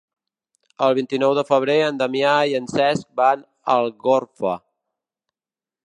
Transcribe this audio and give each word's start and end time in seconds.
El 0.85 0.95
vint-i-nou 0.99 1.35
de 1.39 1.43
febrer 1.49 1.75
en 1.89 2.01
Damià 2.01 2.33
i 2.53 2.57
en 2.63 2.71
Cesc 2.73 3.07
van 3.21 3.45
a 3.47 3.77
Algorfa. 3.85 4.59